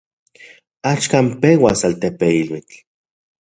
[0.91, 2.75] Axkan peuas altepeiluitl.